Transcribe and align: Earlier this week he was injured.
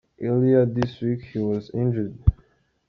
Earlier 0.19 0.65
this 0.65 0.99
week 0.99 1.21
he 1.25 1.37
was 1.37 1.69
injured. 1.75 2.17